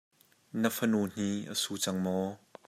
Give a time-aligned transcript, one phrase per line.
[0.61, 2.27] Na fanu hni a su cang maw?